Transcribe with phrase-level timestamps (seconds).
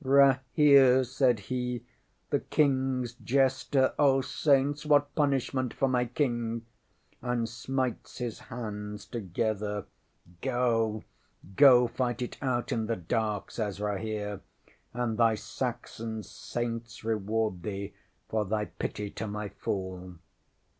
[0.03, 0.39] ŌĆ£Rahere?
[0.57, 1.85] ŌĆØ said he.
[2.31, 3.93] ŌĆ£The KingŌĆÖs jester?
[3.99, 6.61] Oh, Saints, what punishment for my King!
[7.21, 9.85] ŌĆØ and smites his hands together.
[10.41, 11.03] ŌĆśŌĆ£Go
[11.55, 14.41] go fight it out in the dark, ŌĆØ says Rahere,
[14.95, 17.93] ŌĆ£and thy Saxon Saints reward thee
[18.27, 20.15] for thy pity to my fool.